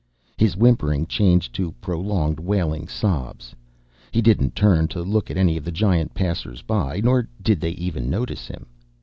His 0.35 0.55
whimpering 0.57 1.05
changed 1.05 1.53
to 1.53 1.73
prolonged 1.73 2.39
wailing 2.39 2.87
sobs. 2.87 3.53
He 4.09 4.19
didn't 4.19 4.55
turn 4.55 4.87
to 4.87 5.03
look 5.03 5.29
at 5.29 5.37
any 5.37 5.57
of 5.57 5.63
the 5.63 5.71
giant 5.71 6.15
passers 6.15 6.63
by 6.63 7.01
nor 7.03 7.27
did 7.39 7.61
they 7.61 7.73
even 7.73 8.09
notice 8.09 8.47
him. 8.47 8.65